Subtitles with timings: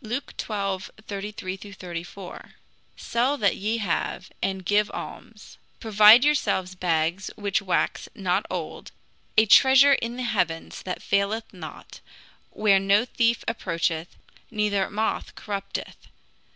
[0.00, 0.46] Luke xii.
[1.08, 2.52] 33 34:
[2.96, 8.92] "Sell that ye have, and give alms; provide yourselves bags which wax not old,
[9.36, 11.98] a treasure in the heavens that faileth not,
[12.50, 14.14] where no thief approacheth,
[14.52, 15.96] neither moth corrupteth.